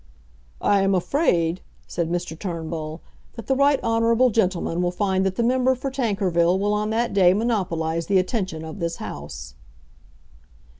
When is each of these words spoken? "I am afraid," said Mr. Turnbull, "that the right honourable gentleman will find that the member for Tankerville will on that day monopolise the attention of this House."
"I 0.63 0.81
am 0.81 0.95
afraid," 0.95 1.61
said 1.85 2.09
Mr. 2.09 2.33
Turnbull, 2.39 3.01
"that 3.35 3.45
the 3.45 3.55
right 3.55 3.79
honourable 3.83 4.31
gentleman 4.31 4.81
will 4.81 4.89
find 4.89 5.23
that 5.27 5.35
the 5.35 5.43
member 5.43 5.75
for 5.75 5.91
Tankerville 5.91 6.57
will 6.57 6.73
on 6.73 6.89
that 6.89 7.13
day 7.13 7.35
monopolise 7.35 8.07
the 8.07 8.17
attention 8.17 8.65
of 8.65 8.79
this 8.79 8.95
House." 8.95 9.53